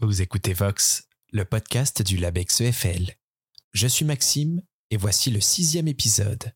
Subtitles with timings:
[0.00, 3.16] Vous écoutez Vox, le podcast du LabEx EFL.
[3.72, 6.52] Je suis Maxime et voici le sixième épisode.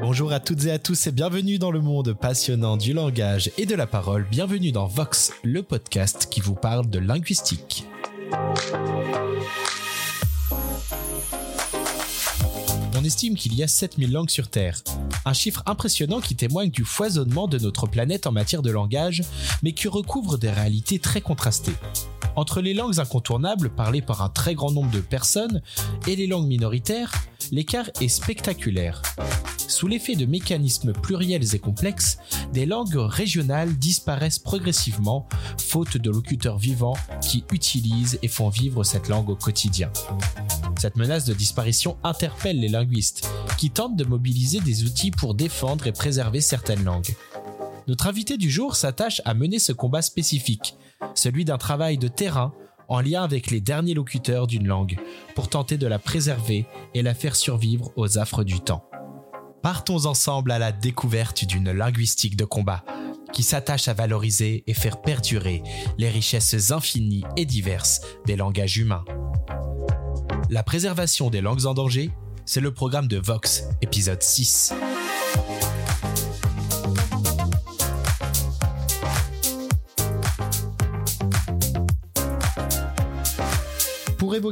[0.00, 3.66] Bonjour à toutes et à tous et bienvenue dans le monde passionnant du langage et
[3.66, 4.26] de la parole.
[4.28, 7.86] Bienvenue dans Vox, le podcast qui vous parle de linguistique.
[13.02, 14.80] On estime qu'il y a 7000 langues sur Terre.
[15.24, 19.24] Un chiffre impressionnant qui témoigne du foisonnement de notre planète en matière de langage,
[19.64, 21.74] mais qui recouvre des réalités très contrastées.
[22.36, 25.62] Entre les langues incontournables parlées par un très grand nombre de personnes
[26.06, 27.12] et les langues minoritaires,
[27.50, 29.02] l'écart est spectaculaire.
[29.56, 32.18] Sous l'effet de mécanismes pluriels et complexes,
[32.52, 35.26] des langues régionales disparaissent progressivement,
[35.58, 39.90] faute de locuteurs vivants qui utilisent et font vivre cette langue au quotidien.
[40.78, 45.86] Cette menace de disparition interpelle les linguistes, qui tentent de mobiliser des outils pour défendre
[45.86, 47.14] et préserver certaines langues.
[47.88, 50.76] Notre invité du jour s'attache à mener ce combat spécifique,
[51.14, 52.52] celui d'un travail de terrain
[52.88, 54.98] en lien avec les derniers locuteurs d'une langue,
[55.34, 58.88] pour tenter de la préserver et la faire survivre aux affres du temps.
[59.62, 62.84] Partons ensemble à la découverte d'une linguistique de combat
[63.32, 65.62] qui s'attache à valoriser et faire perdurer
[65.96, 69.04] les richesses infinies et diverses des langages humains.
[70.50, 72.10] La préservation des langues en danger,
[72.44, 74.74] c'est le programme de Vox, épisode 6.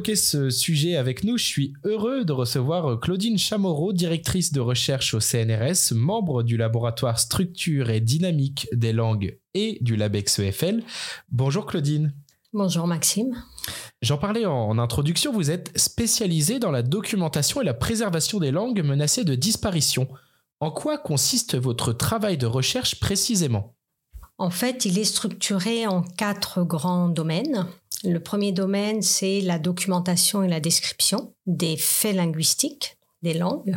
[0.00, 5.12] Évoquer ce sujet avec nous, je suis heureux de recevoir Claudine Chamorro, directrice de recherche
[5.12, 10.82] au CNRS, membre du laboratoire Structure et Dynamique des langues et du LabEx EFL.
[11.30, 12.14] Bonjour Claudine.
[12.54, 13.44] Bonjour Maxime.
[14.00, 18.82] J'en parlais en introduction, vous êtes spécialisée dans la documentation et la préservation des langues
[18.82, 20.08] menacées de disparition.
[20.60, 23.74] En quoi consiste votre travail de recherche précisément?
[24.38, 27.66] En fait, il est structuré en quatre grands domaines.
[28.04, 33.76] Le premier domaine, c'est la documentation et la description des faits linguistiques des langues.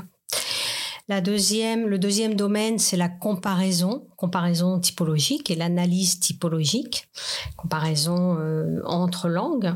[1.10, 7.10] La deuxième, le deuxième domaine, c'est la comparaison, comparaison typologique et l'analyse typologique,
[7.58, 9.74] comparaison euh, entre langues.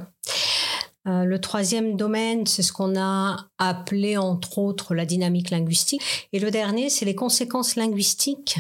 [1.08, 6.02] Euh, le troisième domaine, c'est ce qu'on a appelé entre autres la dynamique linguistique.
[6.32, 8.60] Et le dernier, c'est les conséquences linguistiques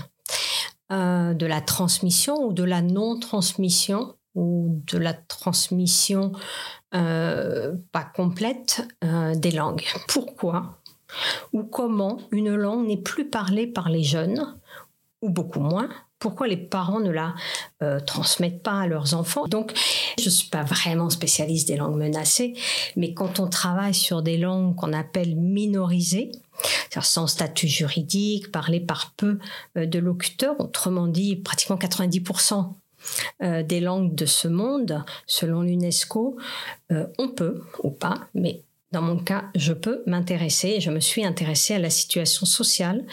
[0.91, 6.31] euh, de la transmission ou de la non-transmission ou de la transmission
[6.93, 9.83] euh, pas complète euh, des langues.
[10.07, 10.77] Pourquoi
[11.53, 14.57] ou comment une langue n'est plus parlée par les jeunes,
[15.21, 15.87] ou beaucoup moins,
[16.19, 17.33] pourquoi les parents ne la
[17.81, 19.47] euh, transmettent pas à leurs enfants?
[19.47, 19.71] Donc,
[20.19, 22.55] je ne suis pas vraiment spécialiste des langues menacées,
[22.97, 26.31] mais quand on travaille sur des langues qu'on appelle minorisées,
[27.01, 29.39] sans statut juridique, parlées par peu
[29.75, 32.73] de locuteurs, autrement dit pratiquement 90%
[33.43, 36.37] euh, des langues de ce monde, selon l'UNESCO,
[36.91, 40.99] euh, on peut ou pas, mais dans mon cas, je peux m'intéresser, et je me
[40.99, 43.05] suis intéressée à la situation sociale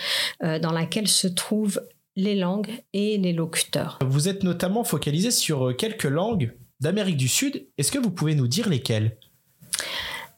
[0.42, 1.82] euh, dans laquelle se trouvent
[2.16, 3.98] les langues et les locuteurs.
[4.06, 7.66] Vous êtes notamment focalisé sur quelques langues d'Amérique du Sud.
[7.76, 9.16] Est-ce que vous pouvez nous dire lesquelles?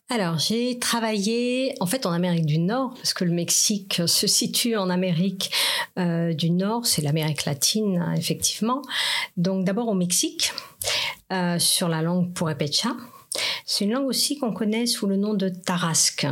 [0.09, 4.77] Alors, j'ai travaillé en fait en Amérique du Nord, parce que le Mexique se situe
[4.77, 5.51] en Amérique
[5.99, 8.83] euh, du Nord, c'est l'Amérique latine, hein, effectivement.
[9.37, 10.53] Donc, d'abord au Mexique,
[11.33, 12.95] euh, sur la langue purépecha.
[13.65, 16.27] C'est une langue aussi qu'on connaît sous le nom de tarasque.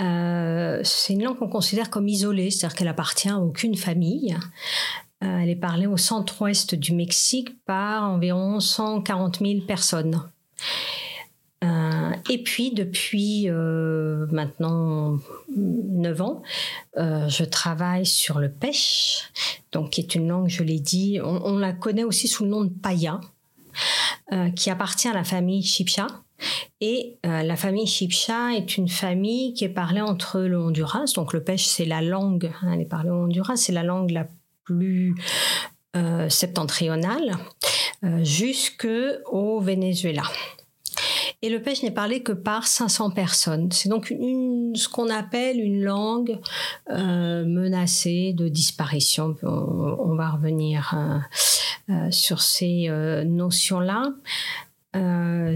[0.00, 4.36] Euh, c'est une langue qu'on considère comme isolée, c'est-à-dire qu'elle appartient à aucune famille.
[5.20, 10.22] elle est parlée au centre-ouest du Mexique par environ 140 000 personnes.
[11.64, 15.18] Euh, et puis, depuis euh, maintenant
[15.56, 16.42] 9 ans,
[16.96, 19.30] euh, je travaille sur le pêche,
[19.72, 22.64] donc qui est une langue, je l'ai dit, on, la connaît aussi sous le nom
[22.64, 23.20] de paya,
[24.56, 26.06] qui appartient à la famille Chipcha.
[26.80, 31.42] Et la famille Chipcha est une famille qui est parlée entre le Honduras, donc le
[31.42, 34.26] pêche c'est la langue, hein, elle est parlée au Honduras, c'est la langue la
[34.64, 35.14] plus
[36.28, 37.36] septentrionale,
[38.22, 38.88] jusque
[39.26, 40.24] au Venezuela.
[41.44, 43.70] Et le pêche n'est parlé que par 500 personnes.
[43.70, 46.38] C'est donc ce qu'on appelle une langue
[46.88, 49.36] euh, menacée de disparition.
[49.42, 51.18] On, va revenir euh,
[51.92, 52.88] euh, sur ces
[53.26, 54.14] notions-là.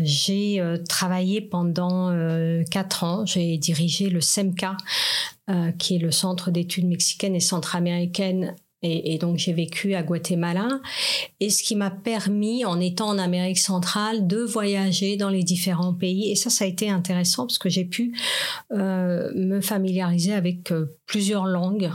[0.02, 2.14] j'ai travaillé pendant
[2.70, 3.24] quatre ans.
[3.24, 4.76] J'ai dirigé le SEMCA,
[5.78, 10.80] qui est le Centre d'études mexicaines et centra-américaines et, donc j'ai vécu à Guatemala,
[11.40, 15.94] et ce qui m'a permis, en étant en Amérique centrale, de voyager dans les différents
[15.94, 16.30] pays.
[16.30, 18.16] Et ça, ça a été intéressant parce que j'ai pu
[18.72, 21.90] euh, me familiariser avec euh, plusieurs langues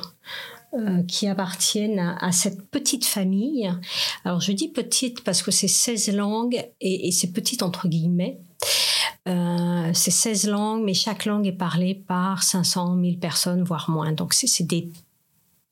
[0.74, 3.71] euh, qui appartiennent à, cette petite famille.
[4.25, 8.39] Alors je dis petite parce que c'est 16 langues et, c'est petite entre guillemets.
[9.25, 14.12] C'est 16 langues, mais chaque langue est parlée par 500 000 personnes, voire moins.
[14.12, 14.89] Donc c'est des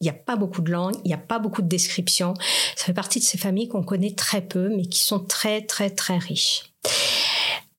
[0.01, 2.33] il n'y a pas beaucoup de langues, il n'y a pas beaucoup de descriptions.
[2.75, 5.91] Ça fait partie de ces familles qu'on connaît très peu, mais qui sont très, très,
[5.91, 6.63] très riches.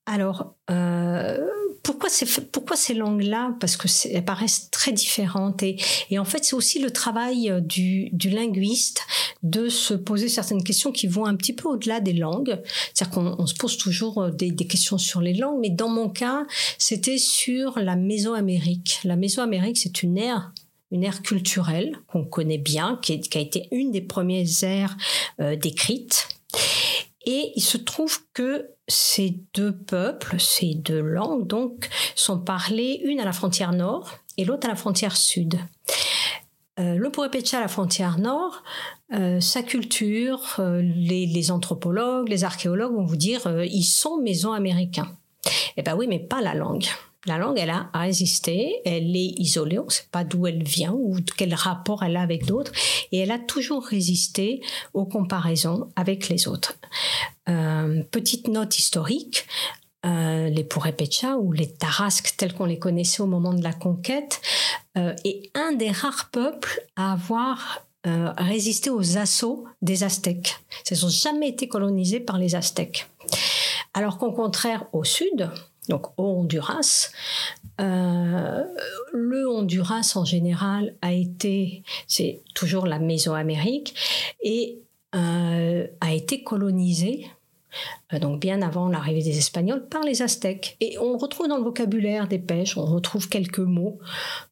[0.05, 1.37] Alors, euh,
[1.83, 2.09] pourquoi,
[2.51, 3.55] pourquoi ces langues-là?
[3.59, 5.63] Parce qu'elles paraissent très différentes.
[5.63, 5.77] Et,
[6.09, 9.01] et en fait, c'est aussi le travail euh, du, du, linguiste
[9.43, 12.61] de se poser certaines questions qui vont un petit peu au-delà des langues.
[12.93, 16.09] C'est-à-dire qu'on se pose toujours euh, des, des, questions sur les langues, mais dans mon
[16.09, 16.45] cas,
[16.77, 18.99] c'était sur la Mésoamérique.
[19.03, 20.53] La Mésoamérique, c'est une ère
[20.93, 24.95] une ère culturelle qu'on connaît bien, qui, a été une des premières ères
[25.41, 26.29] euh, décrites.
[27.25, 33.19] Et il se trouve que ces deux peuples, ces deux langues, donc, sont parlées une
[33.19, 35.57] à la frontière nord et l'autre à la frontière sud.
[36.79, 38.61] Euh, le Purépecha à la frontière nord,
[39.13, 45.15] euh, sa culture, les, anthropologues, les archéologues vont vous dire ils sont mésoaméricains.
[45.75, 46.85] Eh ben oui, mais pas la langue.
[47.25, 50.91] La langue, elle a résisté, elle est isolée, on ne sait pas d'où elle vient
[50.91, 52.73] ou quel rapport elle a avec d'autres,
[53.11, 54.61] et elle a toujours résisté
[54.93, 56.75] aux comparaisons avec les autres.
[57.47, 59.47] Euh, petite note historique,
[60.05, 64.41] euh, les Purépecha ou les Tarasques tels qu'on les connaissait au moment de la conquête
[64.97, 70.57] euh, est un des rares peuples à avoir euh, résisté aux assauts des Aztèques.
[70.91, 73.07] Ils n'ont jamais été colonisés par les Aztèques.
[73.93, 75.49] Alors qu'au contraire, au sud,
[75.89, 77.11] donc au Honduras.
[77.81, 78.63] Euh,
[79.13, 83.95] le Honduras en général a été, c'est toujours la Mésoamérique,
[84.41, 84.79] et
[85.15, 87.27] euh, a été colonisé
[88.13, 90.77] euh, donc bien avant l'arrivée des Espagnols, par les Aztèques.
[90.79, 93.99] Et on retrouve dans le vocabulaire des pêches, on retrouve quelques mots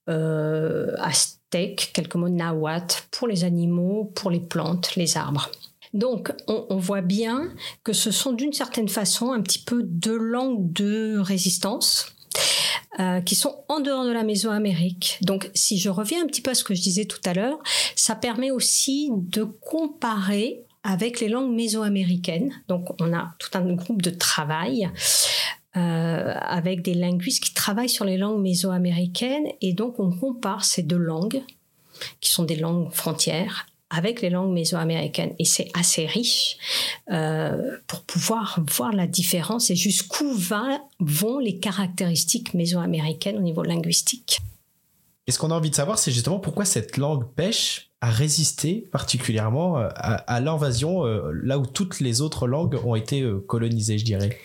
[0.07, 5.49] aztèques, quelques mots nahuatl pour les animaux, pour les plantes, les arbres.
[5.93, 7.51] Donc, on, voit bien
[7.83, 12.13] que ce sont d'une certaine façon un petit peu deux langues de résistance.
[12.99, 15.17] Euh, qui sont en dehors de la Mésoamérique.
[15.21, 17.57] Donc, si je reviens un petit peu à ce que je disais tout à l'heure,
[17.95, 22.51] ça permet aussi de comparer avec les langues mésoaméricaines.
[22.67, 24.89] Donc, on a tout un groupe de travail
[25.77, 30.83] euh, avec des linguistes qui travaillent sur les langues mésoaméricaines et donc on compare ces
[30.83, 31.41] deux langues
[32.19, 35.35] qui sont des langues frontières avec les langues mésoaméricaines.
[35.37, 36.57] Et c'est assez riche
[37.11, 40.33] euh, pour pouvoir voir la différence et jusqu'où
[40.99, 44.39] vont les caractéristiques mésoaméricaines au niveau linguistique.
[45.27, 48.87] Et ce qu'on a envie de savoir, c'est justement pourquoi cette langue pêche a résisté
[48.91, 54.05] particulièrement euh, à, l'invasion euh, là où toutes les autres langues ont été colonisées, je
[54.05, 54.39] dirais.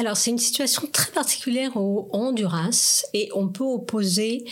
[0.00, 4.46] Alors, c'est une situation très particulière au Honduras et on peut opposer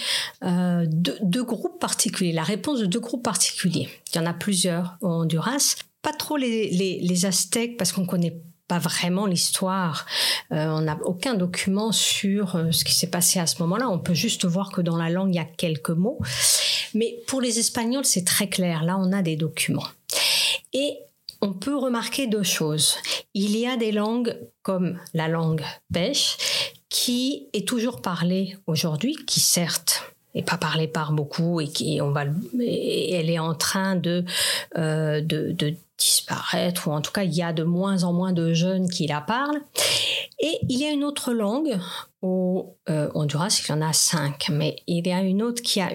[0.45, 3.89] euh, deux, groupes particuliers, la réponse de deux groupes particuliers.
[4.13, 5.77] Il y en a plusieurs au Honduras.
[6.03, 10.05] Pas trop les, les, Aztèques parce qu'on connaît pas vraiment l'histoire.
[10.53, 13.89] Euh, on n'a aucun document sur euh, ce qui s'est passé à ce moment-là.
[13.89, 16.19] On peut juste voir que dans la langue, il y a quelques mots.
[16.93, 18.85] Mais pour les Espagnols, c'est très clair.
[18.85, 19.89] Là, on a des documents.
[20.75, 20.99] Et
[21.41, 22.97] on peut remarquer deux choses.
[23.35, 26.37] Il y a des langues comme la langue pêche
[26.89, 32.11] qui est toujours parlée aujourd'hui, qui certes n'est pas parlée par beaucoup et qui on
[32.11, 34.25] va, elle est en train de,
[34.77, 38.53] euh, de, disparaître ou en tout cas il y a de moins en moins de
[38.53, 39.61] jeunes qui la parlent.
[40.39, 41.77] Et il y a une autre langue
[42.23, 45.81] au euh, Honduras, il y en a cinq, mais il y a une autre qui
[45.81, 45.91] a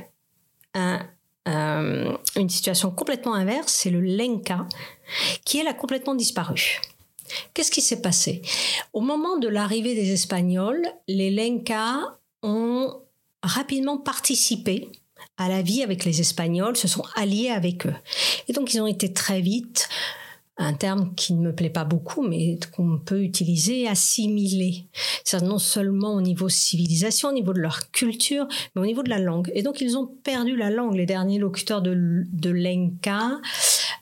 [0.74, 1.00] un,
[1.48, 4.66] euh, une situation complètement inverse, c'est le Lenka,
[5.46, 6.80] qui elle a complètement disparu.
[7.54, 8.42] Qu'est-ce qui s'est passé?
[8.94, 13.02] Au moment de l'arrivée des Espagnols, les Lenka ont
[13.42, 14.90] rapidement participé
[15.38, 17.96] à la vie avec les Espagnols, se sont alliés avec eux.
[18.48, 19.90] Et donc ils ont été très vite
[20.58, 24.86] un terme qui ne me plaît pas beaucoup, mais qu'on peut utiliser, assimiler.
[25.24, 29.10] C'est non seulement au niveau civilisation, au niveau de leur culture, mais au niveau de
[29.10, 29.52] la langue.
[29.56, 30.96] Et donc ils ont perdu la langue.
[30.96, 33.40] Les derniers locuteurs de, de l'Enka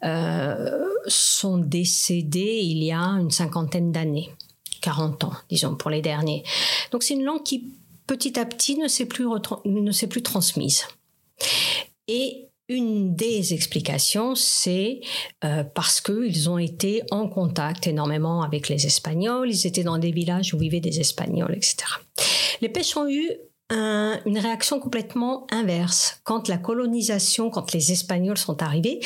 [0.03, 4.29] euh, sont décédés il y a une cinquantaine d'années,
[4.81, 6.43] 40 ans, disons, pour les derniers.
[6.91, 7.71] Donc c'est une langue qui
[8.07, 9.25] petit à petit ne s'est plus,
[9.63, 10.85] ne s'est plus transmise.
[12.09, 15.01] Et une des explications, c'est
[15.43, 20.11] euh, parce qu'ils ont été en contact énormément avec les Espagnols, ils étaient dans des
[20.11, 21.77] villages où vivaient des Espagnols, etc.
[22.61, 23.29] Les pêches ont eu
[23.73, 26.19] une réaction complètement inverse.
[26.25, 28.99] Quand la colonisation, quand les Espagnols sont arrivés,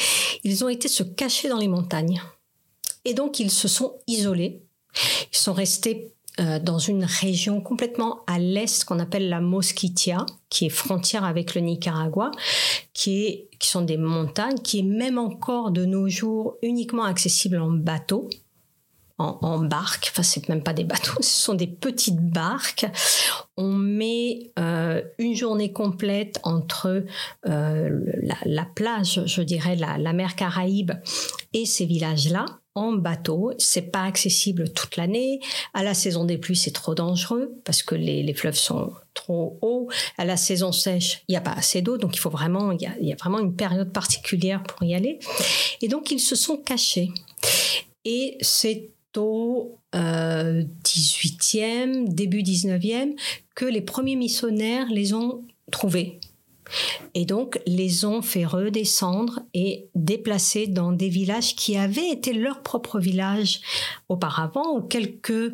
[0.43, 2.19] ils ont été se cacher dans les montagnes.
[3.03, 4.63] Et donc ils se sont isolés.
[5.31, 10.65] Ils sont restés euh, dans une région complètement à l'est qu'on appelle la Mosquitia, qui
[10.65, 12.31] est frontière avec le Nicaragua,
[12.93, 17.57] qui, est, qui sont des montagnes, qui est même encore de nos jours uniquement accessible
[17.59, 18.29] en bateau.
[19.17, 22.85] En, barque, enfin c'est même pas des bateaux, ce sont des petites barques.
[23.55, 27.05] On met euh, une journée complète entre
[27.47, 27.99] euh,
[28.43, 30.91] la, plage, je dirais la, la mer Caraïbe
[31.53, 32.45] et ces villages-là
[32.75, 33.53] en bateau.
[33.57, 35.39] C'est pas accessible toute l'année.
[35.73, 39.89] À la saison des pluies, c'est trop dangereux parce que les, fleuves sont trop hauts.
[40.17, 42.81] À la saison sèche, il n'y a pas assez d'eau, donc il faut vraiment, il
[42.81, 45.19] y, a, vraiment une période particulière pour y aller.
[45.81, 47.11] Et donc ils se sont cachés.
[48.03, 53.15] Et c'est au 18e, euh, début 19e,
[53.55, 56.19] que les premiers missionnaires les ont trouvés.
[57.13, 62.61] Et donc, les ont fait redescendre et déplacer dans des villages qui avaient été leur
[62.61, 63.61] propre village
[64.09, 65.53] auparavant, où quelques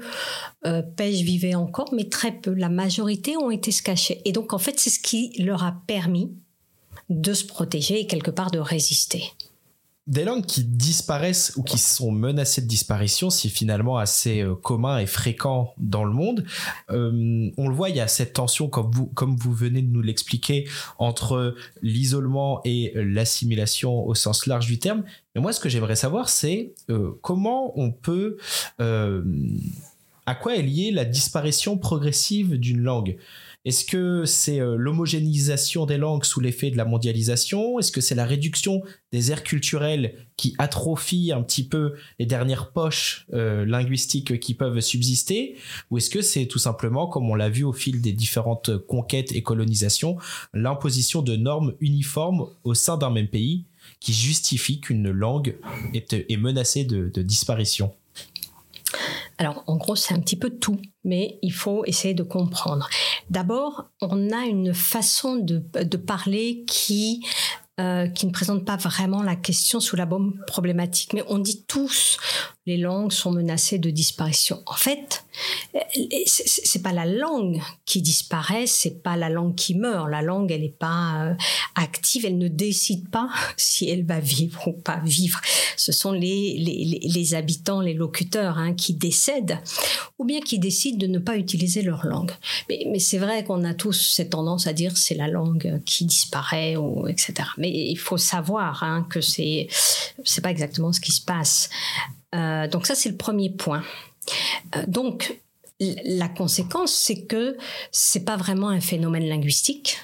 [0.66, 2.54] euh, pêches vivaient encore, mais très peu.
[2.54, 4.22] La majorité ont été se cacher.
[4.26, 6.32] Et donc, en fait, c'est ce qui leur a permis
[7.10, 9.24] de se protéger et quelque part de résister
[10.08, 14.98] des langues qui disparaissent ou qui sont menacées de disparition, c'est finalement assez euh, commun
[14.98, 16.44] et fréquent dans le monde.
[16.90, 19.92] Euh, on le voit, il y a cette tension, comme vous, comme vous venez de
[19.92, 20.68] nous l'expliquer,
[20.98, 25.04] entre l'isolement et l'assimilation au sens large du terme.
[25.36, 28.38] Mais moi, ce que j'aimerais savoir, c'est euh, comment on peut...
[28.80, 33.18] à quoi est liée la disparition progressive d'une langue?
[33.64, 37.78] Est-ce que c'est euh, l'homogénéisation des langues sous l'effet de la mondialisation?
[37.78, 42.72] Est-ce que c'est la réduction des aires culturelles qui atrophie un petit peu les dernières
[42.72, 45.58] poches euh, linguistiques qui peuvent subsister?
[45.92, 49.32] Ou est-ce que c'est tout simplement, comme on l'a vu au fil des différentes conquêtes
[49.32, 50.18] et colonisations,
[50.54, 53.66] l'imposition de normes uniformes au sein d'un même pays
[54.00, 55.58] qui justifie qu'une langue
[55.94, 57.94] est, menacée de disparition?
[59.42, 62.88] Alors, en gros, c'est un petit peu tout, mais il faut essayer de comprendre.
[63.32, 65.58] D'abord, on a une façon de,
[65.98, 67.26] parler qui
[67.80, 71.14] euh, qui ne présente pas vraiment la question sous la bonne problématique.
[71.14, 72.20] Mais on dit tous
[72.68, 74.62] les langues sont menacées de disparition.
[74.68, 75.26] En fait,
[75.76, 75.80] euh,
[76.28, 80.10] c'est pas la langue qui disparaît, c'est pas la langue qui meurt.
[80.10, 81.34] La langue, elle n'est pas euh,
[81.76, 85.42] active, elle ne décide pas si elle va vivre ou pas vivre.
[85.76, 89.58] Ce sont les, les, habitants, les locuteurs hein, qui décèdent
[90.20, 92.32] ou bien qui décident de ne pas utiliser leur langue.
[92.70, 96.06] Mais, mais c'est vrai qu'on a tous cette tendance à dire c'est la langue qui
[96.06, 97.34] disparaît ou etc.
[97.58, 99.68] Mais il faut savoir hein, que c'est
[100.24, 101.70] c'est pas exactement ce qui se passe.
[102.36, 103.84] Euh, donc ça, c'est le premier point.
[104.76, 105.40] Euh, donc,
[105.80, 107.58] la conséquence, c'est que
[107.92, 109.98] c'est pas vraiment un phénomène linguistique,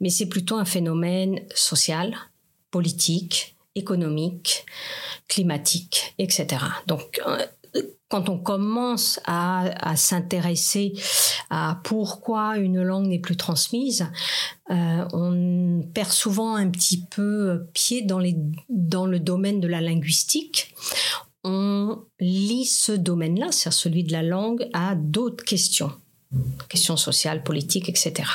[0.00, 2.16] mais c'est plutôt un phénomène social,
[2.70, 4.64] politique, économique,
[5.28, 6.46] climatique, etc.
[6.86, 7.44] Donc, euh,
[8.08, 10.94] quand on commence à, s'intéresser
[11.48, 14.08] à pourquoi une langue n'est plus transmise,
[14.70, 18.20] euh, on perd souvent un petit peu pied dans,
[18.68, 20.74] dans le domaine de la linguistique.
[21.44, 25.92] On lit ce domaine-là, c'est celui de la langue, à d'autres questions,
[26.68, 28.28] questions sociales, politiques, etc.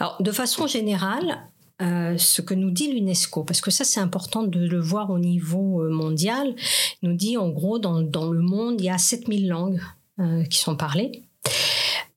[0.00, 1.38] Alors, de façon générale,
[1.82, 5.18] euh, ce que nous dit l'UNESCO, parce que ça c'est important de le voir au
[5.18, 6.54] niveau euh, mondial,
[7.02, 9.80] nous dit en gros dans, le monde il y a 7000 langues
[10.20, 11.22] euh, qui sont parlées.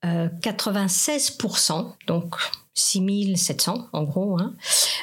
[0.03, 2.35] 96%, donc
[2.75, 4.53] 6700 en gros, hein,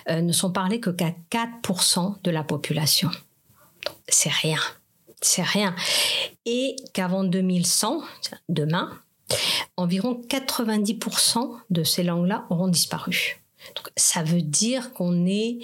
[0.08, 3.10] ne sont parlées que qu'à 4% de la population.
[4.06, 4.60] C'est rien,
[5.20, 5.74] c'est rien.
[6.46, 8.00] Et qu'avant 2100,
[8.48, 8.92] demain,
[9.76, 13.41] environ 90% de ces langues-là auront disparu.
[13.76, 15.58] Donc, ça veut dire qu'on est,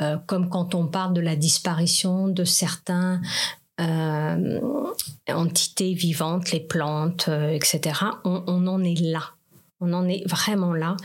[0.00, 3.20] euh, comme quand on parle de la disparition de certains
[3.80, 4.60] euh,
[5.28, 9.22] entités vivantes, les plantes, euh, etc., on, en est là.
[9.80, 10.96] On en est vraiment là.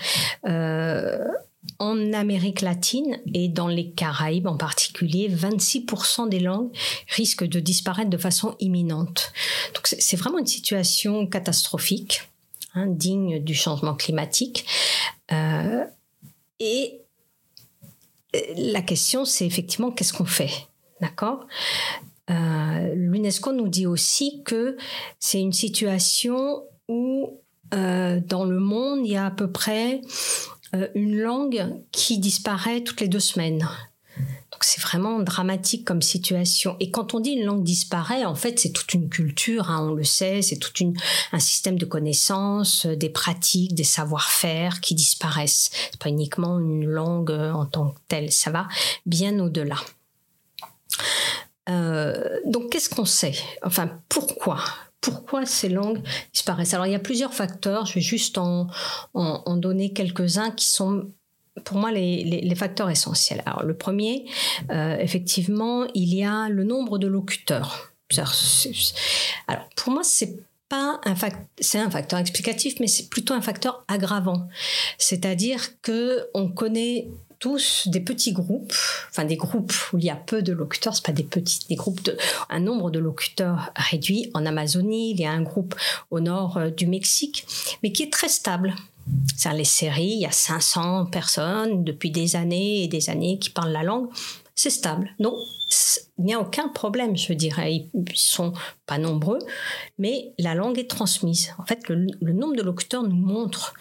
[1.79, 6.69] en Amérique latine et dans les Caraïbes en particulier, 26% des langues
[7.07, 9.31] risquent de disparaître de façon imminente.
[9.73, 12.29] Donc c'est vraiment une situation catastrophique,
[12.75, 14.65] hein, digne du changement climatique.
[16.59, 17.01] Et
[18.35, 20.51] euh, la question, c'est effectivement qu'est-ce qu'on fait
[21.01, 21.45] D'accord?
[22.29, 24.77] Euh, L'UNESCO nous dit aussi que
[25.19, 27.41] c'est une situation où
[27.73, 30.01] euh, dans le monde, il y a à peu près
[30.93, 33.65] une langue qui disparaît toutes les deux semaines.
[34.17, 36.77] Donc c'est vraiment dramatique comme situation.
[36.79, 39.93] Et quand on dit une langue disparaît, en fait, c'est toute une culture, hein, on
[39.93, 40.71] le sait, c'est tout
[41.33, 45.71] un système de connaissances, euh, des pratiques, des savoir-faire qui disparaissent.
[45.91, 48.67] C'est pas uniquement une langue euh, en tant que telle, ça va
[49.05, 49.77] bien au-delà.
[51.69, 53.35] Euh, donc qu'est-ce qu'on sait?
[53.63, 54.59] Enfin, pourquoi?
[55.01, 56.01] Pourquoi ces langues
[56.33, 56.73] disparaissent?
[56.73, 58.67] Alors il y a plusieurs facteurs, je vais juste en,
[59.13, 61.11] en, donner quelques-uns qui sont
[61.63, 63.41] pour moi les, facteurs essentiels.
[63.45, 64.25] Alors le premier,
[64.71, 67.91] euh, effectivement, il y a le nombre de locuteurs.
[69.47, 70.37] Alors pour moi, c'est
[70.69, 71.15] pas un
[71.59, 74.47] c'est un facteur explicatif, mais c'est plutôt un facteur aggravant.
[74.97, 77.07] C'est-à-dire que on connaît
[77.39, 78.73] tous des petits groupes,
[79.09, 81.75] enfin des groupes où il y a peu de locuteurs, c'est pas des petits, des
[81.75, 82.17] groupes de,
[82.49, 84.31] un nombre de locuteurs réduit.
[84.33, 85.75] En Amazonie, il y a un groupe
[86.11, 87.45] au nord euh, du Mexique,
[87.83, 88.73] mais qui est très stable.
[89.37, 93.49] C'est les séries, il y a 500 personnes depuis des années et des années qui
[93.49, 94.07] parlent la langue.
[94.55, 95.09] C'est stable.
[95.19, 95.35] Donc,
[96.17, 97.87] il n'y a aucun problème, je dirais.
[97.93, 98.53] Ils sont
[98.85, 99.39] pas nombreux,
[99.97, 101.53] mais la langue est transmise.
[101.57, 103.73] En fait, le nombre de locuteurs nous montre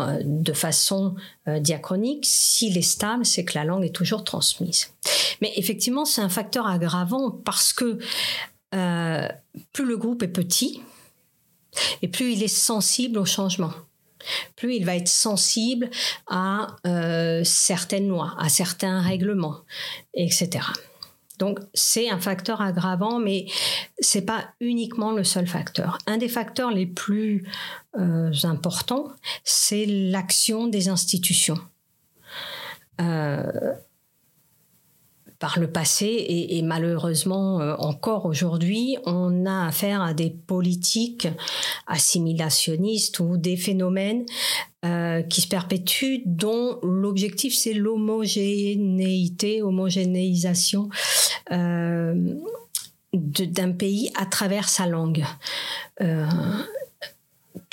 [0.00, 1.14] euh, de façon
[1.46, 4.92] euh, diachronique, s'il est stable, c'est que la langue est toujours transmise.
[5.40, 7.98] Mais effectivement, c'est un facteur aggravant parce que
[8.74, 9.28] euh,
[9.72, 10.82] plus le groupe est petit
[12.02, 13.70] et plus il est sensible au changement
[14.56, 15.90] plus il va être sensible
[16.26, 16.68] à
[17.44, 19.60] certaines lois, à certains règlements,
[20.14, 20.60] etc.
[21.38, 23.46] Donc c'est un facteur aggravant, mais
[23.98, 25.98] c'est pas uniquement le seul facteur.
[26.06, 27.44] Un des facteurs les plus
[27.98, 29.08] euh, importants,
[29.42, 31.58] c'est l'action des institutions.
[33.00, 33.72] Euh,
[35.44, 41.28] par le passé et, malheureusement euh, encore aujourd'hui, on a affaire à des politiques
[41.86, 44.24] assimilationnistes ou des phénomènes
[44.86, 50.88] euh, qui se perpétuent dont l'objectif c'est l'homogénéité, homogénéisation
[51.52, 52.14] euh,
[53.12, 55.26] d'un pays à travers sa langue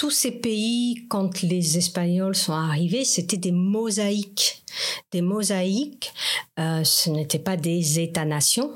[0.01, 4.63] tous ces pays, quand les Espagnols sont arrivés, c'était des mosaïques.
[5.11, 6.11] Des mosaïques,
[6.57, 8.71] euh, ce n'étaient pas des États-nations.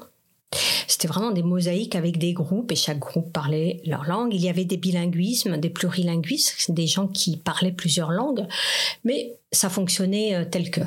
[0.86, 4.36] C'était vraiment des mosaïques avec des groupes et chaque groupe parlait leur langue.
[4.36, 8.46] Il y avait des bilinguismes, des plurilinguismes, des gens qui parlaient plusieurs langues,
[9.04, 10.82] mais ça fonctionnait euh, tel que.
[10.82, 10.86] Euh,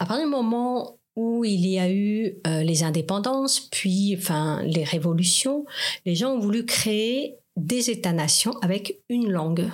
[0.00, 5.64] à partir du moment où il y a eu les indépendances, puis enfin les révolutions,
[6.06, 9.70] les gens ont voulu créer des États-nations avec une langue.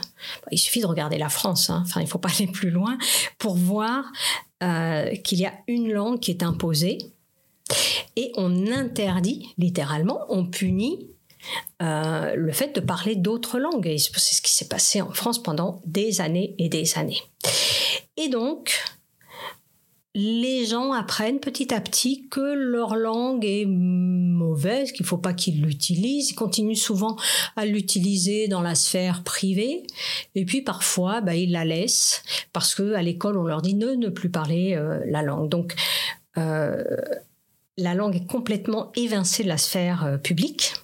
[0.51, 1.83] Il suffit de regarder la France, hein.
[1.87, 2.99] enfin il ne faut pas aller plus loin
[3.39, 4.05] pour voir
[4.63, 6.99] euh, qu'il y a une langue qui est imposée
[8.17, 11.11] et on interdit littéralement, on punit
[11.83, 13.95] euh, le fait de parler d'autres langues.
[13.97, 17.23] C'est ce qui s'est passé en France pendant des années et des années.
[18.17, 18.75] Et donc,
[20.21, 25.33] les gens apprennent petit à petit que leur langue est mauvaise, qu'il ne faut pas
[25.33, 26.33] qu'ils l'utilisent.
[26.33, 27.15] Ils continuent souvent
[27.55, 29.85] à l'utiliser dans la sphère privée.
[30.35, 34.09] Et puis parfois, bah, ils la laissent parce qu'à l'école, on leur dit ne, ne
[34.09, 35.49] plus parler euh, la langue.
[35.49, 35.77] Donc,
[36.37, 36.83] euh,
[37.77, 40.75] la langue est complètement évincée de la sphère euh, publique.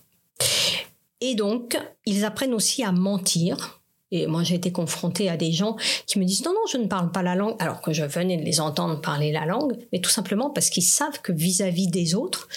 [1.20, 3.80] Et donc, ils apprennent aussi à mentir
[4.14, 6.86] et moi, j'ai été confrontée à des gens qui me disent non, non, je ne
[6.86, 10.00] parle pas la langue, alors que je venais de les entendre parler la langue, mais
[10.00, 12.48] tout simplement parce qu'ils savent que vis-à-vis des autres,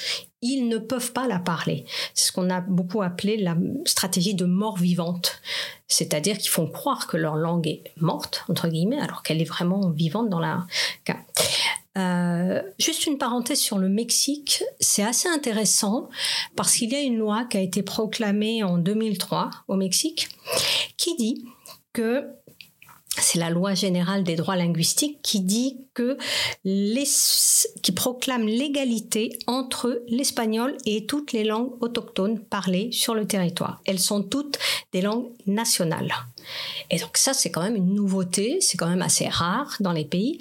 [0.43, 1.85] ils ne peuvent pas la parler.
[2.13, 5.41] C'est ce qu'on a beaucoup appelé la stratégie de mort vivante.
[5.87, 9.89] C'est-à-dire qu'ils font croire que leur langue est morte, entre guillemets, alors qu'elle est vraiment
[9.89, 10.67] vivante dans la.
[11.97, 16.09] Euh, juste une parenthèse sur le Mexique, c'est assez intéressant
[16.55, 20.29] parce qu'il y a une loi qui a été proclamée en 2003 au Mexique
[20.97, 21.45] qui dit
[21.93, 22.27] que
[23.19, 26.17] c'est la loi générale des droits linguistiques qui dit que
[26.63, 27.07] les,
[27.81, 33.81] qui proclame l'égalité entre l'espagnol et toutes les langues autochtones parlées sur le territoire.
[33.85, 34.59] Elles sont toutes
[34.91, 36.13] des langues nationales.
[36.91, 40.05] Et donc ça, c'est quand même une nouveauté, c'est quand même assez rare dans les
[40.05, 40.39] pays.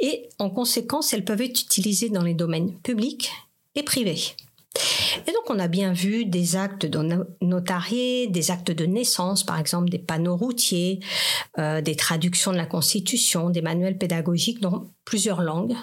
[0.00, 3.30] Et en conséquence, elles peuvent être utilisées dans les domaines publics
[3.74, 4.20] et privés.
[5.26, 9.58] Et donc on a bien vu des actes de notariés, des actes de naissance, par
[9.58, 11.00] exemple des panneaux routiers,
[11.58, 15.76] euh, des traductions de la Constitution, des manuels pédagogiques dans plusieurs langues.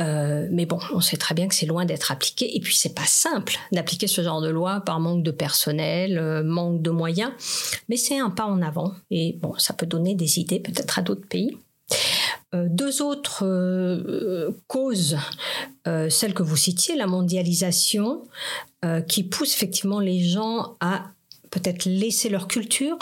[0.00, 2.56] Euh, mais bon, on sait très bien que c'est loin d'être appliqué.
[2.56, 6.42] Et puis, c'est pas simple d'appliquer ce genre de loi par manque de personnel, euh,
[6.42, 7.30] manque de moyens.
[7.88, 8.92] Mais c'est un pas en avant.
[9.10, 11.56] Et bon, ça peut donner des idées peut-être à d'autres pays.
[12.54, 15.18] Euh, deux autres euh, causes,
[15.86, 18.22] euh, celles que vous citiez, la mondialisation,
[19.08, 21.06] qui pousse effectivement les gens à
[21.50, 22.98] peut-être laisser leur culture,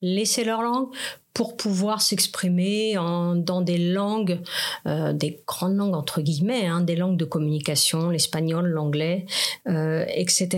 [0.00, 0.86] laisser leur langue
[1.34, 4.38] pour pouvoir s'exprimer dans des langues,
[4.84, 9.26] des grandes langues entre guillemets, hein, des langues de communication, l'espagnol, l'anglais,
[9.66, 10.48] etc.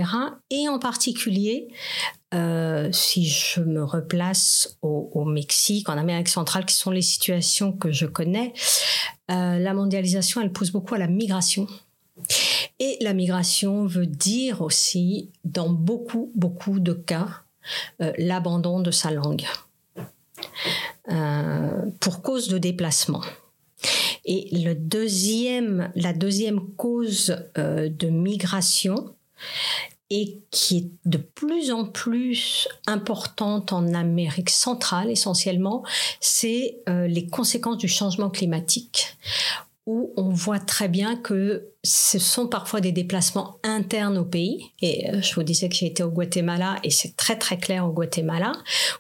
[0.51, 1.69] Et en particulier
[2.35, 7.91] euh, si je me replace au, Mexique, en Amérique centrale, qui sont les situations que
[7.91, 8.53] je connais,
[9.31, 11.67] euh, la mondialisation, elle pousse beaucoup à la migration.
[12.79, 17.29] Et la migration veut dire aussi, dans beaucoup, beaucoup de cas,
[18.03, 19.45] euh, l'abandon de sa langue
[22.01, 23.23] pour cause de déplacement.
[24.27, 29.15] Et la deuxième cause de migration,
[30.11, 35.85] et qui est de plus en plus importante en Amérique centrale essentiellement,
[36.21, 39.19] c'est les conséquences du changement climatique
[39.89, 44.67] où on voit très bien que ce sont parfois des déplacements internes au pays.
[44.83, 47.87] Et euh, je vous disais que j'ai été au Guatemala et c'est très très clair
[47.87, 48.53] au Guatemala,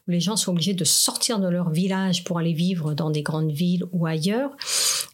[0.07, 3.21] où les gens sont obligés de sortir de leur village pour aller vivre dans des
[3.21, 4.57] grandes villes ou ailleurs.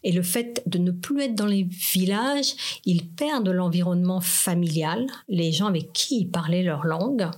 [0.05, 5.51] Et le fait de ne plus être dans les villages, ils perdent l'environnement familial, les
[5.51, 7.29] gens avec qui ils parlaient leur langue,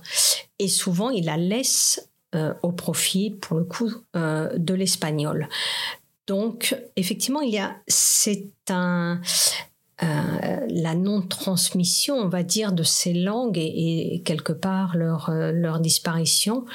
[0.60, 5.48] et souvent ils la laissent euh, au profit, pour le coup, euh, de l'espagnol.
[6.28, 9.20] Donc, effectivement, il y a, c'est un,
[10.02, 15.80] euh, la non-transmission, on va dire, de ces langues et, quelque part leur, euh, leur
[15.80, 16.66] disparition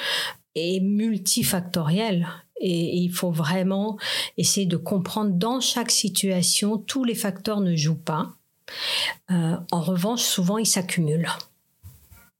[0.56, 2.26] est multifactorielle.
[2.60, 3.96] Et, il faut vraiment
[4.36, 8.34] essayer de comprendre dans chaque situation, tous les facteurs ne jouent pas.
[9.30, 11.28] Euh, en revanche, souvent, ils s'accumulent.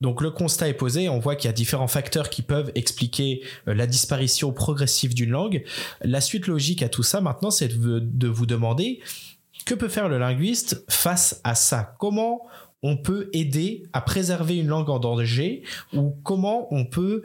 [0.00, 3.42] Donc le constat est posé, on voit qu'il y a différents facteurs qui peuvent expliquer
[3.68, 5.64] euh, la disparition progressive d'une langue.
[6.02, 9.00] La suite logique à tout ça maintenant, c'est de vous demander
[9.64, 11.94] que peut faire le linguiste face à ça?
[11.98, 12.42] Comment
[12.82, 15.62] on peut aider à préserver une langue en danger?
[15.94, 17.22] Ou comment on peut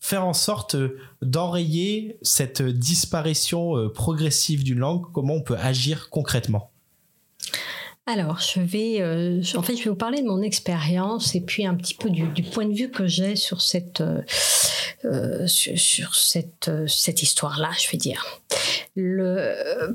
[0.00, 0.76] faire en sorte
[1.22, 5.04] d'enrayer cette disparition euh, progressive d'une langue?
[5.12, 6.70] Comment on peut agir concrètement?
[8.06, 11.94] Alors, je vais, euh, en fait, vous parler de mon expérience et puis un petit
[11.94, 14.20] peu du, point de vue que j'ai sur cette, euh,
[15.06, 15.46] euh,
[16.86, 18.42] histoire-là, je vais dire.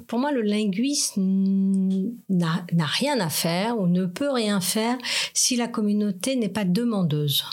[0.07, 4.97] Pour moi, le linguiste n'a rien à faire ou ne peut rien faire
[5.35, 7.45] si la communauté n'est pas demandeuse.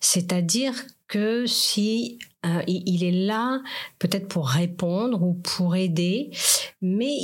[0.00, 0.74] C'est-à-dire
[1.08, 2.18] que si
[2.66, 3.60] il est là
[3.98, 6.30] peut-être pour répondre ou pour aider,
[6.82, 7.16] mais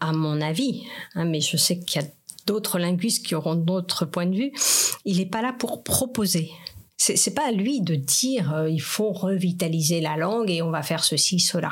[0.00, 2.08] à mon avis, hein, mais je sais qu'il y a
[2.48, 4.52] d'autres linguistes qui auront d'autres points de vue,
[5.04, 6.50] il n'est pas là pour proposer.
[7.00, 10.82] C'est pas à lui de dire euh, il faut revitaliser la langue et on va
[10.82, 11.70] faire ceci, cela.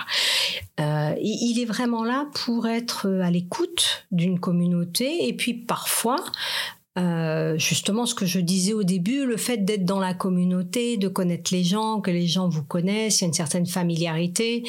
[0.79, 6.25] Euh, il est vraiment là pour être à l'écoute d'une communauté et puis parfois
[6.99, 11.09] euh, justement ce que je disais au début, le fait d'être dans la communauté, de
[11.09, 14.63] connaître les gens, que les gens vous connaissent, il y a une certaine familiarité.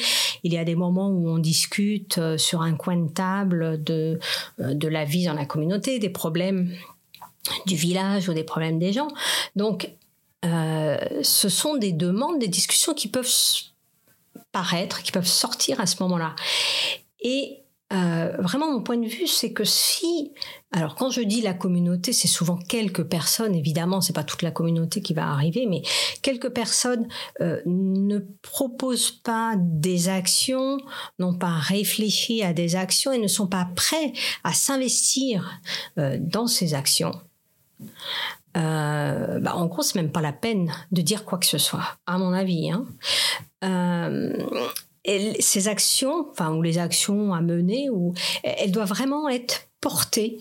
[0.44, 4.18] Il y a des moments où on discute euh, sur un coin de table de,
[4.60, 6.70] euh, de la vie dans la communauté, des problèmes
[7.66, 9.08] du village ou des problèmes des gens.
[9.56, 9.90] Donc,
[10.42, 13.28] ce sont des demandes, des discussions qui peuvent
[14.52, 16.36] paraître, qui peuvent sortir à ce moment-là.
[17.20, 17.58] Et
[17.92, 20.32] euh, vraiment, mon point de vue, c'est que si,
[20.72, 24.50] alors quand je dis la communauté, c'est souvent quelques personnes, évidemment, c'est pas toute la
[24.50, 25.82] communauté qui va arriver, mais
[26.20, 27.08] quelques personnes
[27.40, 30.78] euh, ne proposent pas des actions,
[31.18, 34.12] n'ont pas réfléchi à des actions et ne sont pas prêts
[34.44, 35.58] à s'investir
[35.98, 37.12] euh, dans ces actions.
[38.54, 42.18] Bah, en gros, c'est même pas la peine de dire quoi que ce soit, à
[42.18, 42.72] mon avis.
[42.72, 42.86] Hein
[45.40, 50.38] ces actions, enfin, ou les actions à mener, ou, elles doivent vraiment être portées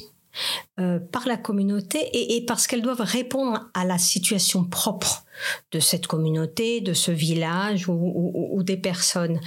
[0.79, 5.23] euh, par la communauté et, parce qu'elles doivent répondre à la situation propre
[5.71, 9.39] de cette communauté, de ce village ou, des personnes.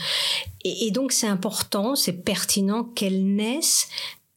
[0.64, 3.88] et donc c'est important, c'est pertinent qu'elles naissent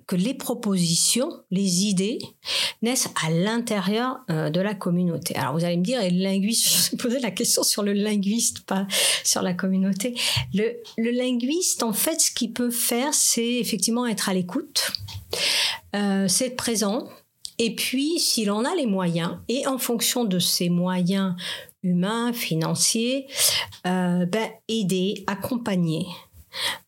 [0.07, 2.19] que les propositions, les idées
[2.81, 5.35] naissent à l'intérieur euh, de la communauté.
[5.35, 8.61] Alors vous allez me dire, et le linguiste, je posais la question sur le linguiste,
[8.61, 8.87] pas
[9.23, 10.15] sur la communauté.
[10.53, 14.91] Le, linguiste, en fait, ce qu'il peut faire, c'est effectivement être à l'écoute,
[15.95, 17.07] euh, c'est être présent,
[17.59, 21.35] et puis s'il en a les moyens, et en fonction de ses moyens
[21.83, 23.27] humains, financiers,
[23.85, 26.05] euh, ben, aider, accompagner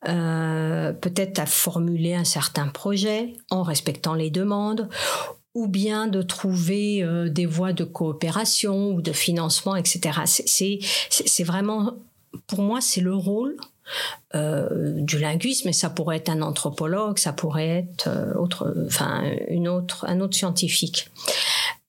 [0.07, 4.89] euh, peut-être à formuler un certain projet en respectant les demandes,
[5.53, 10.19] ou bien de trouver euh, des voies de coopération ou de financement, etc.
[11.09, 11.93] C'est vraiment,
[12.47, 13.55] pour moi, c'est le rôle
[14.35, 19.67] euh, du linguiste, mais ça pourrait être un anthropologue, ça pourrait être autre, enfin une
[19.67, 21.09] autre, un autre scientifique.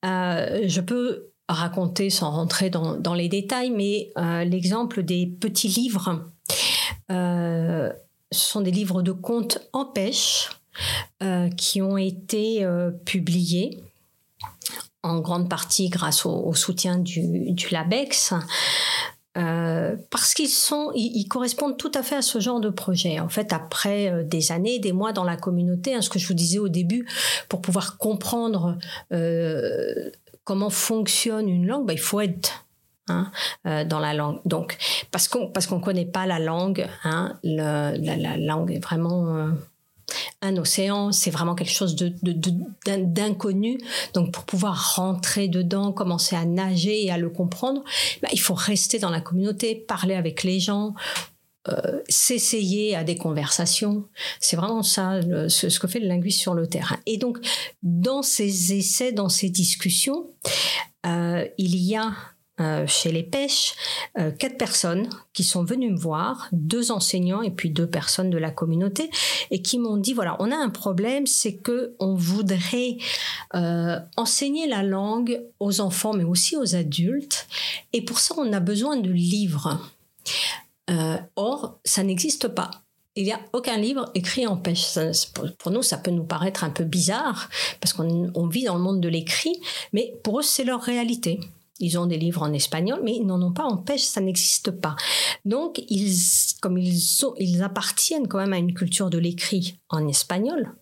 [0.02, 4.10] je peux raconter sans rentrer dans, les détails, mais
[4.44, 6.24] l'exemple des petits livres
[7.08, 7.92] ce
[8.30, 10.50] sont des livres de contes en pêche
[11.22, 13.82] euh, qui ont été euh, publiés
[15.02, 18.34] en grande partie grâce au, soutien du, LABEX.
[19.38, 23.20] euh, parce qu'ils sont, ils, correspondent tout à fait à ce genre de projet.
[23.20, 26.26] En fait, après euh, des années, des mois dans la communauté, hein, ce que je
[26.26, 27.06] vous disais au début,
[27.48, 28.76] pour pouvoir comprendre
[29.12, 30.10] euh,
[30.44, 32.65] comment fonctionne une langue, bah, il faut être
[33.08, 33.30] Hein,
[33.84, 34.40] dans la langue.
[34.46, 34.76] Donc,
[35.12, 39.52] parce qu'on parce qu'on connaît pas la langue, hein, la, la, langue est vraiment
[40.42, 41.96] un océan, c'est vraiment quelque chose
[42.86, 43.78] d'inconnu.
[44.14, 47.82] Donc pour pouvoir rentrer dedans, commencer à nager et à le comprendre,
[48.22, 50.94] bah, il faut rester dans la communauté, parler avec les gens,
[51.68, 54.04] euh, s'essayer à des conversations.
[54.40, 56.98] C'est vraiment ça ce, que fait le linguiste sur le terrain.
[57.06, 57.38] Et donc
[57.82, 60.30] dans ces essais, dans ces discussions,
[61.06, 62.12] euh, il y a
[62.58, 63.74] euh, chez les pêches,
[64.18, 68.38] euh, quatre personnes qui sont venues me voir, deux enseignants et puis deux personnes de
[68.38, 69.10] la communauté,
[69.50, 72.96] et qui m'ont dit voilà, on a un problème, c'est que on voudrait
[73.54, 77.46] euh, enseigner la langue aux enfants, mais aussi aux adultes,
[77.92, 79.78] et pour ça on a besoin de livres.
[81.36, 82.70] or, ça n'existe pas.
[83.16, 84.98] Il n'y a aucun livre écrit en pêche.
[85.58, 89.02] pour nous, ça peut nous paraître un peu bizarre parce qu'on vit dans le monde
[89.02, 89.60] de l'écrit,
[89.92, 91.40] mais pour eux, c'est leur réalité.
[91.78, 94.70] Ils ont des livres en espagnol, mais ils n'en ont pas en pêche, ça n'existe
[94.70, 94.96] pas.
[95.44, 96.16] Donc, ils,
[96.60, 97.00] comme ils,
[97.38, 100.74] ils appartiennent quand même à une culture de l'écrit en espagnol,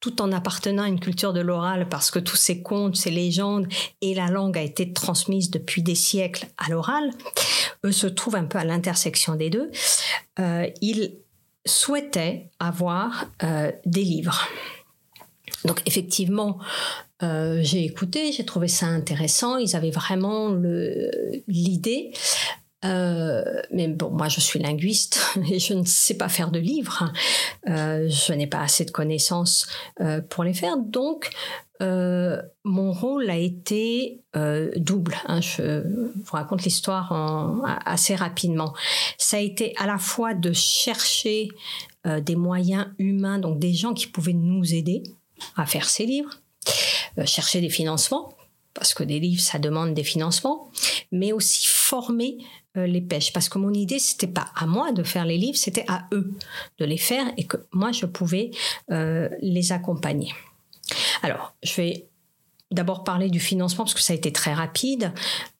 [0.00, 3.68] tout en appartenant à une culture de l'oral, parce que tous ces contes, ces légendes
[4.00, 7.10] et la langue a été transmise depuis des siècles à l'oral,
[7.84, 9.70] eux se trouvent un peu à l'intersection des deux.
[10.40, 11.18] Euh, ils
[11.64, 14.48] souhaitaient avoir euh, des livres.
[15.64, 16.58] Donc effectivement,
[17.22, 19.56] euh, j'ai écouté, j'ai trouvé ça intéressant.
[19.56, 20.50] Ils avaient vraiment
[21.48, 22.12] l'idée.
[22.84, 27.12] Euh, mais bon, moi je suis linguiste et je ne sais pas faire de livres.
[27.68, 29.68] Euh, je n'ai pas assez de connaissances
[30.30, 30.76] pour les faire.
[30.76, 31.30] Donc,
[31.80, 34.20] mon rôle a été
[34.76, 35.16] double.
[35.26, 35.40] Hein.
[35.40, 37.12] Je vous raconte l'histoire
[37.84, 38.72] assez rapidement.
[39.18, 41.48] Ça a été à la fois de chercher
[42.04, 45.02] des moyens humains, donc des gens qui pouvaient nous aider
[45.56, 46.42] à faire ces livres,
[47.26, 48.34] chercher des financements,
[48.74, 50.70] parce que des livres, ça demande des financements,
[51.10, 52.38] mais aussi former
[52.76, 53.32] euh, les pêches.
[53.32, 56.32] Parce que mon idée, c'était pas à moi de faire les livres, c'était à eux
[56.78, 58.50] de les faire et que moi, je pouvais
[58.90, 60.32] euh, les accompagner.
[61.22, 62.06] Alors, je vais
[62.72, 65.12] d'abord parler du financement parce que ça a été très rapide.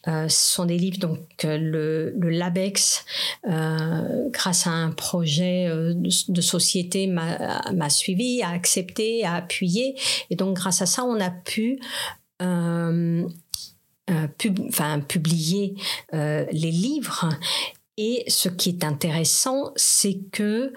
[0.09, 3.05] Euh, ce sont des livres donc le, le Labex,
[3.49, 9.97] euh, grâce à un projet euh, de, société, m'a suivi, a accepté, a appuyé,
[10.31, 11.79] et donc grâce à ça, on a pu
[15.09, 15.75] publier
[16.13, 17.29] les livres.
[17.99, 20.73] Et ce qui est intéressant, c'est que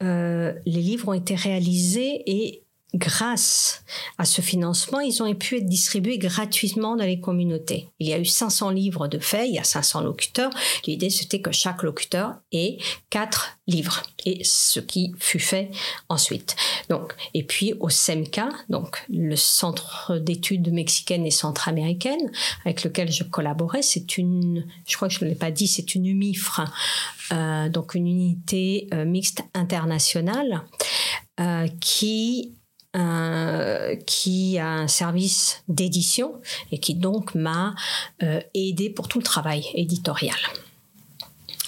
[0.00, 2.65] les livres ont été réalisés et
[2.96, 3.84] grâce
[4.18, 7.88] à ce financement, ils ont pu être distribués gratuitement dans les communautés.
[7.98, 10.50] Il y a eu 500 livres de fait, il y a 500 locuteurs.
[10.86, 12.78] L'idée, c'était que chaque locuteur ait
[13.10, 14.02] quatre livres.
[14.24, 15.70] Et ce qui fut fait
[16.08, 16.56] ensuite.
[17.34, 22.30] Et puis au SEMCA, donc le Centre d'études mexicaines et centra-américaines,
[22.64, 25.94] avec lequel je collaborais, c'est une, je crois que je ne l'ai pas dit, c'est
[25.94, 26.64] une UMIFRE,
[27.32, 30.62] euh, donc une unité euh, mixte internationale,
[31.40, 32.54] euh, qui
[32.96, 36.40] euh, qui a un service d'édition
[36.72, 37.74] et qui donc m'a
[38.22, 40.36] euh, aidé pour tout le travail éditorial.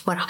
[0.07, 0.27] Voilà.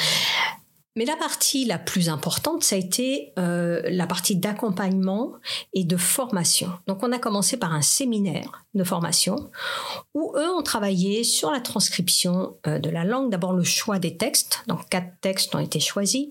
[0.97, 5.35] Mais la partie la plus importante, ça a été euh, la partie d'accompagnement
[5.73, 6.73] et de formation.
[6.89, 9.51] Donc on a commencé par un séminaire de formation
[10.15, 14.65] où eux ont travaillé sur la transcription de la langue, d'abord le choix des textes,
[14.67, 16.27] donc quatre textes ont été choisis.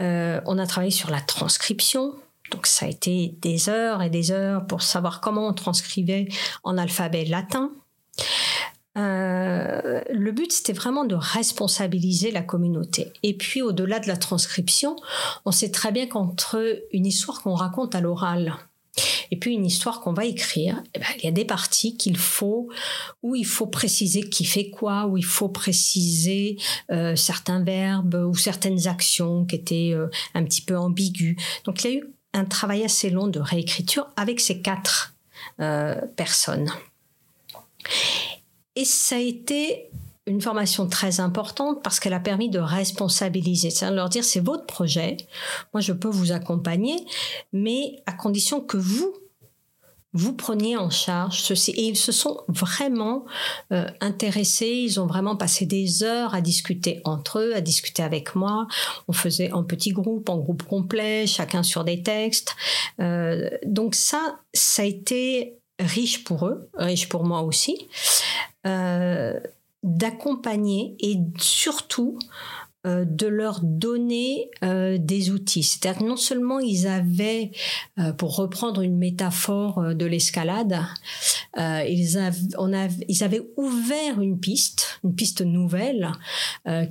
[0.00, 2.14] on a travaillé sur la transcription,
[2.50, 6.28] donc ça a été des heures et des heures pour savoir comment on transcrivait
[6.64, 7.72] en alphabet latin.
[8.96, 13.12] Euh, le but, c'était vraiment de responsabiliser la communauté.
[13.22, 14.96] Et puis, au-delà de la transcription,
[15.44, 18.56] on sait très bien qu'entre une histoire qu'on raconte à l'oral
[19.30, 22.16] et puis une histoire qu'on va écrire, eh ben, il y a des parties qu'il
[22.16, 22.68] faut,
[23.22, 26.56] où il faut préciser qui fait quoi, où il faut préciser
[26.90, 31.36] euh, certains verbes ou certaines actions qui étaient euh, un petit peu ambiguës.
[31.64, 35.14] Donc, il y a eu un travail assez long de réécriture avec ces quatre
[35.60, 36.70] euh, personnes.
[38.76, 39.90] Et ça a été
[40.26, 44.66] une formation très importante parce qu'elle a permis de responsabiliser, c'est-à-dire leur dire c'est votre
[44.66, 45.16] projet,
[45.72, 46.96] moi je peux vous accompagner,
[47.52, 49.14] mais à condition que vous
[50.14, 51.70] vous preniez en charge ceci.
[51.72, 53.24] Et ils se sont vraiment
[53.72, 58.34] euh, intéressés, ils ont vraiment passé des heures à discuter entre eux, à discuter avec
[58.34, 58.66] moi.
[59.06, 62.56] On faisait en petits groupes, en groupe complet, chacun sur des textes.
[63.00, 67.88] Euh, donc ça, ça a été riche pour eux, riche pour moi aussi.
[68.66, 69.38] Euh,
[69.84, 72.18] d'accompagner et surtout
[72.86, 75.64] euh, de leur donner euh, des outils.
[75.64, 77.50] C'est-à-dire non seulement ils avaient,
[77.98, 80.78] euh, pour reprendre une métaphore de l'escalade,
[81.56, 82.16] ils,
[83.08, 86.12] ils, avaient ouvert une piste, une piste nouvelle,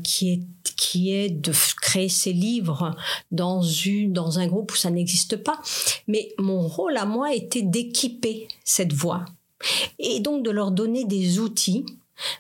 [0.04, 0.42] qui est
[0.76, 2.96] qui est de créer ces livres
[3.32, 5.60] dans, une, dans un groupe où ça n'existe pas.
[6.08, 9.26] Mais mon rôle à moi était d'équiper cette voie
[10.00, 11.86] et donc de leur donner des outils,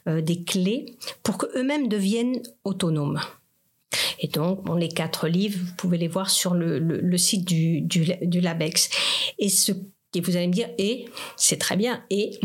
[0.05, 3.19] des clés pour qu'eux-mêmes deviennent autonomes.
[4.19, 8.89] Et donc, les quatre livres, vous pouvez les voir sur le, site du, Labex.
[9.39, 9.71] Et ce
[10.17, 12.39] et vous allez me dire, et c'est très bien, et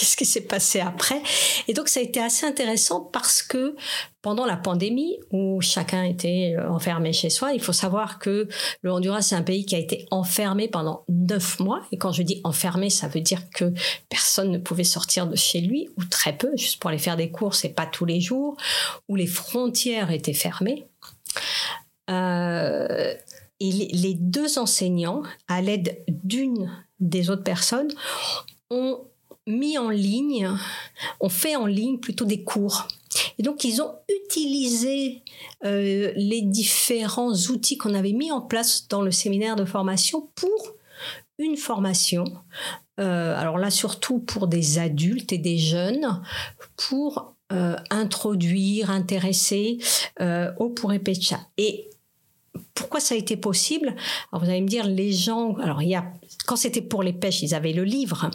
[0.00, 1.20] qu'est-ce qui s'est passé après
[1.68, 3.76] Et donc ça a été assez intéressant parce que
[4.22, 8.48] pendant la pandémie où chacun était euh, enfermé chez soi, il faut savoir que
[8.80, 11.82] le Honduras c'est un pays qui a été enfermé pendant neuf mois.
[11.92, 13.74] Et quand je dis enfermé, ça veut dire que
[14.08, 17.30] personne ne pouvait sortir de chez lui ou très peu, juste pour aller faire des
[17.30, 18.56] courses et pas tous les jours,
[19.08, 20.86] où les frontières étaient fermées.
[22.08, 23.14] Euh,
[23.62, 27.90] et les deux enseignants, à l'aide d'une des autres personnes,
[28.70, 29.00] ont
[29.50, 30.50] mis en ligne,
[31.20, 32.86] ont fait en ligne plutôt des cours.
[33.38, 35.22] Et donc, ils ont utilisé
[35.64, 40.74] euh, les différents outils qu'on avait mis en place dans le séminaire de formation pour
[41.38, 42.24] une formation.
[42.98, 46.22] Euh, alors là, surtout pour des adultes et des jeunes,
[46.76, 49.78] pour euh, introduire, intéresser
[50.58, 51.40] au Purepecha.
[51.56, 51.90] Et
[52.80, 53.94] pourquoi ça a été possible
[54.32, 56.06] Alors vous allez me dire, les gens, alors il y a,
[56.46, 58.30] quand c'était pour les pêches, ils avaient le livre,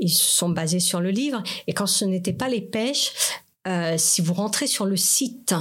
[0.00, 3.12] ils se sont basés sur le livre, et quand ce n'était pas les pêches,
[3.68, 5.54] euh, si vous rentrez sur le site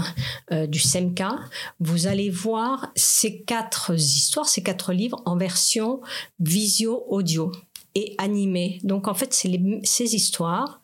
[0.52, 1.38] euh, du SEMCA,
[1.80, 6.02] vous allez voir ces quatre histoires, ces quatre livres en version
[6.40, 7.52] visio-audio
[7.96, 8.80] et animé.
[8.84, 9.50] Donc en fait, c'est
[9.84, 10.82] ces histoires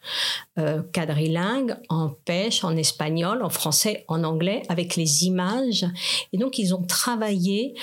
[0.58, 5.86] euh, quadrilingues en pêche, en espagnol, en français, en anglais, avec les images.
[6.34, 7.76] Et donc ils ont travaillé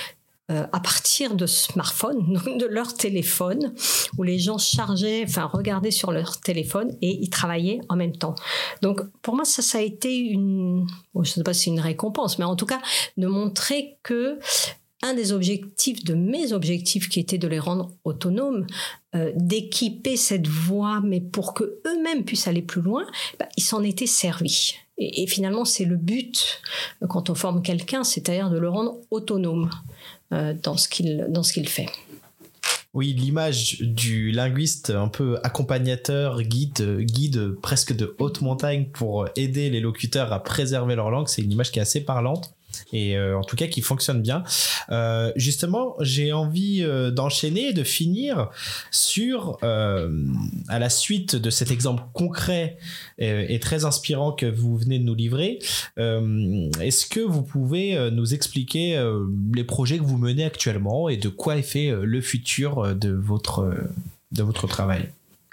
[0.50, 3.74] euh, à partir de smartphones, de leur téléphone,
[4.16, 8.34] où les gens chargeaient, enfin regardaient sur leur téléphone et ils travaillaient en même temps.
[8.80, 12.38] Donc pour moi, ça, ça a été une, je ne sais pas c'est une récompense,
[12.38, 12.80] mais en tout cas
[13.18, 14.38] de montrer que
[15.02, 18.66] un des objectifs de mes objectifs qui était de les rendre autonomes,
[19.14, 23.06] euh, d'équiper cette voie, mais pour que eux-mêmes puissent aller plus loin,
[23.38, 24.74] bah, ils s'en étaient servis.
[25.00, 26.61] Et, finalement, c'est le but
[27.02, 29.70] euh, quand on forme quelqu'un, c'est-à-dire de le rendre autonome
[30.32, 31.87] euh, dans ce qu'il dans ce qu'il fait.
[32.94, 39.70] Oui, l'image du linguiste un peu accompagnateur, guide, guide presque de haute montagne pour aider
[39.70, 42.57] les locuteurs à préserver leur langue, c'est une image qui est assez parlante
[42.92, 44.42] et euh, en tout cas qui fonctionne bien.
[44.90, 48.50] Euh, justement, j'ai envie euh, d'enchaîner, de finir
[48.90, 52.78] sur, à la suite de cet exemple concret
[53.18, 55.58] et très inspirant que vous venez de nous livrer,
[55.96, 59.02] est-ce que vous pouvez nous expliquer
[59.54, 63.70] les projets que vous menez actuellement et de quoi est fait le futur de votre,
[64.32, 65.08] de votre travail?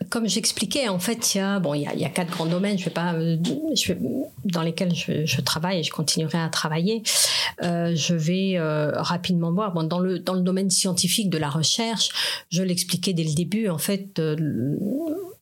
[0.09, 2.77] Comme j'expliquais, en fait, il y a bon, y a, quatre grands domaines.
[2.97, 3.37] Euh,
[4.43, 7.01] dans lesquels je, travaille et je continuerai à travailler.
[7.63, 9.73] Euh, je vais euh, rapidement voir.
[9.73, 12.09] Bon, dans le dans le domaine scientifique de la recherche,
[12.49, 13.69] je l'expliquais dès le début.
[13.69, 14.19] En fait,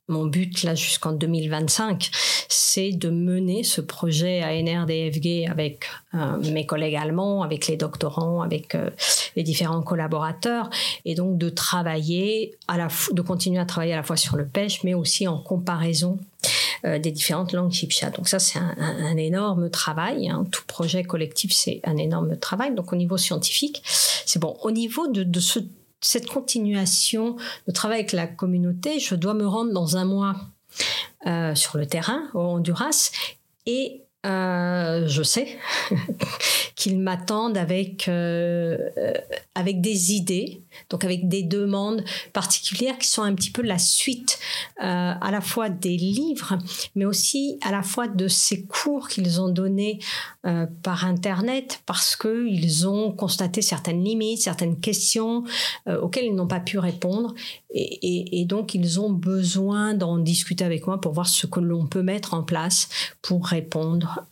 [0.08, 2.10] mon but là jusqu'en 2025,
[2.50, 8.42] c'est de mener ce projet à NRDFG avec euh, mes collègues allemands, avec les doctorants,
[8.42, 8.89] avec euh,
[9.36, 10.70] les différents collaborateurs,
[11.06, 14.46] et donc de travailler à la de continuer à travailler à la fois sur le
[14.46, 16.20] pêche, mais aussi en comparaison
[16.86, 18.10] euh, des différentes langues chipcha.
[18.10, 20.28] Donc ça, c'est un, énorme travail.
[20.28, 20.46] Hein.
[20.52, 22.76] Tout projet collectif, c'est un énorme travail.
[22.76, 24.58] Donc au niveau scientifique, c'est bon.
[24.63, 25.60] Au niveau de ce
[26.04, 27.38] cette continuation
[27.68, 30.36] de travail avec la communauté, je dois me rendre dans un mois
[31.26, 33.12] euh, sur le terrain au Honduras
[33.66, 35.58] et euh, je sais
[36.76, 38.78] qu'ils m'attendent avec euh,
[39.56, 44.40] avec des idées, donc avec des demandes particulières qui sont un petit peu la suite
[44.82, 46.58] euh, à la fois des livres,
[46.96, 50.00] mais aussi à la fois de ces cours qu'ils ont donnés
[50.46, 55.44] euh, par internet parce que ils ont constaté certaines limites, certaines questions
[55.88, 57.34] euh, auxquelles ils n'ont pas pu répondre,
[57.76, 62.04] et, donc ils ont besoin d'en discuter avec moi pour voir ce que l'on peut
[62.04, 62.90] mettre en place
[63.22, 64.26] pour répondre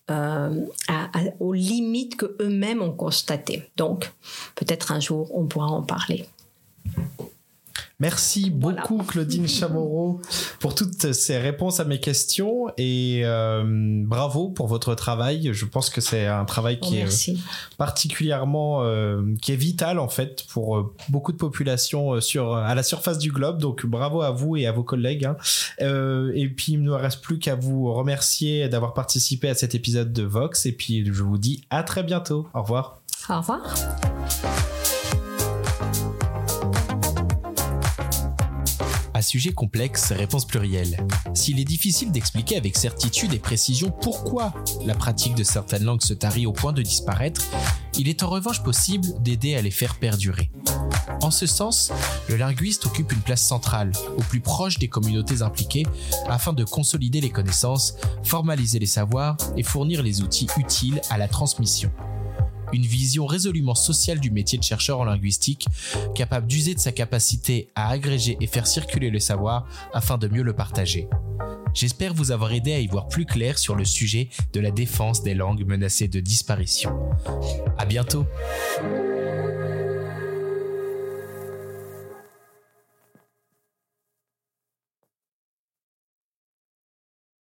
[1.39, 3.63] aux limites que eux-mêmes ont constatées.
[3.77, 4.11] Donc
[4.55, 6.25] peut-être un jour on pourra en parler.
[8.01, 10.21] Merci beaucoup Claudine Chamorro
[10.59, 13.63] pour toutes ces réponses à mes questions et euh,
[14.03, 15.53] bravo pour votre travail.
[15.53, 17.31] Je pense que c'est un travail qui est
[17.77, 22.81] particulièrement euh, qui est vital en fait pour euh, beaucoup de populations sur à la
[22.81, 23.59] surface du globe.
[23.59, 25.25] Donc bravo à vous et à vos collègues.
[25.25, 25.37] Hein.
[25.77, 30.11] et puis il ne me reste plus qu'à vous remercier d'avoir participé à cet épisode
[30.11, 32.47] de Vox et puis je vous dis à très bientôt.
[32.55, 32.99] Au revoir.
[33.29, 33.61] Au revoir.
[39.21, 41.05] Sujet complexe, réponse plurielle.
[41.33, 44.53] S'il est difficile d'expliquer avec certitude et précision pourquoi
[44.85, 47.41] la pratique de certaines langues se tarit au point de disparaître,
[47.97, 50.49] il est en revanche possible d'aider à les faire perdurer.
[51.21, 51.91] En ce sens,
[52.29, 55.85] le linguiste occupe une place centrale, au plus proche des communautés impliquées,
[56.27, 61.27] afin de consolider les connaissances, formaliser les savoirs et fournir les outils utiles à la
[61.27, 61.91] transmission
[62.73, 65.67] une vision résolument sociale du métier de chercheur en linguistique,
[66.15, 70.43] capable d'user de sa capacité à agréger et faire circuler le savoir afin de mieux
[70.43, 71.07] le partager.
[71.73, 75.23] J'espère vous avoir aidé à y voir plus clair sur le sujet de la défense
[75.23, 76.91] des langues menacées de disparition.
[77.77, 78.25] À bientôt!